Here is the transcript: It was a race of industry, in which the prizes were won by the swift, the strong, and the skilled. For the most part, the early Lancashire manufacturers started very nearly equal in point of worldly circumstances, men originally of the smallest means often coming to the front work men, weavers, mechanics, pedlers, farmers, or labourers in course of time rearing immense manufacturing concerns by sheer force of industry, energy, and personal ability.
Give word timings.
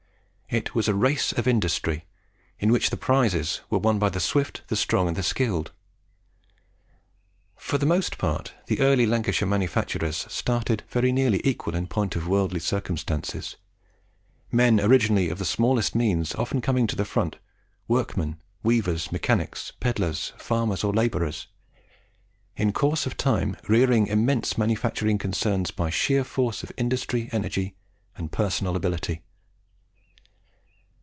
It 0.53 0.75
was 0.75 0.89
a 0.89 0.93
race 0.93 1.31
of 1.31 1.47
industry, 1.47 2.03
in 2.59 2.73
which 2.73 2.89
the 2.89 2.97
prizes 2.97 3.61
were 3.69 3.77
won 3.77 3.97
by 3.99 4.09
the 4.09 4.19
swift, 4.19 4.63
the 4.67 4.75
strong, 4.75 5.07
and 5.07 5.15
the 5.15 5.23
skilled. 5.23 5.71
For 7.55 7.77
the 7.77 7.85
most 7.85 8.17
part, 8.17 8.51
the 8.65 8.81
early 8.81 9.05
Lancashire 9.05 9.47
manufacturers 9.47 10.25
started 10.29 10.83
very 10.89 11.13
nearly 11.13 11.39
equal 11.47 11.73
in 11.73 11.87
point 11.87 12.17
of 12.17 12.27
worldly 12.27 12.59
circumstances, 12.59 13.55
men 14.51 14.81
originally 14.81 15.29
of 15.29 15.37
the 15.39 15.45
smallest 15.45 15.95
means 15.95 16.35
often 16.35 16.59
coming 16.59 16.85
to 16.87 16.97
the 16.97 17.05
front 17.05 17.37
work 17.87 18.17
men, 18.17 18.35
weavers, 18.61 19.09
mechanics, 19.09 19.71
pedlers, 19.79 20.33
farmers, 20.37 20.83
or 20.83 20.91
labourers 20.91 21.47
in 22.57 22.73
course 22.73 23.05
of 23.05 23.15
time 23.15 23.55
rearing 23.69 24.07
immense 24.07 24.57
manufacturing 24.57 25.17
concerns 25.17 25.71
by 25.71 25.89
sheer 25.89 26.25
force 26.25 26.61
of 26.61 26.73
industry, 26.75 27.29
energy, 27.31 27.73
and 28.17 28.33
personal 28.33 28.75
ability. 28.75 29.21